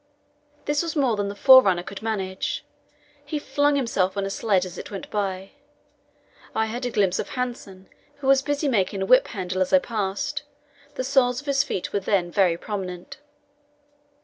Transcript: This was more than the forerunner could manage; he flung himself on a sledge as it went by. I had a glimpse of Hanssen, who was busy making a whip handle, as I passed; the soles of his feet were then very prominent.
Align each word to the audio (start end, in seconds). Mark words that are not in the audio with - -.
This 0.65 0.81
was 0.81 0.95
more 0.95 1.15
than 1.15 1.27
the 1.27 1.35
forerunner 1.35 1.83
could 1.83 2.01
manage; 2.01 2.65
he 3.23 3.37
flung 3.37 3.75
himself 3.75 4.17
on 4.17 4.25
a 4.25 4.31
sledge 4.31 4.65
as 4.65 4.79
it 4.79 4.89
went 4.89 5.07
by. 5.11 5.51
I 6.55 6.65
had 6.65 6.87
a 6.87 6.89
glimpse 6.89 7.19
of 7.19 7.29
Hanssen, 7.29 7.85
who 8.15 8.25
was 8.25 8.41
busy 8.41 8.67
making 8.67 9.03
a 9.03 9.05
whip 9.05 9.27
handle, 9.27 9.61
as 9.61 9.71
I 9.71 9.77
passed; 9.77 10.41
the 10.95 11.03
soles 11.03 11.39
of 11.39 11.45
his 11.45 11.61
feet 11.63 11.93
were 11.93 11.99
then 11.99 12.31
very 12.31 12.57
prominent. 12.57 13.19